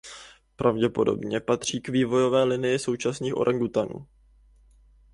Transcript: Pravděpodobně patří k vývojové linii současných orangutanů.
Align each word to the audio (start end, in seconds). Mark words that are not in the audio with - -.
Pravděpodobně 0.55 1.39
patří 1.39 1.81
k 1.81 1.89
vývojové 1.89 2.43
linii 2.43 2.79
současných 2.79 3.37
orangutanů. 3.37 4.07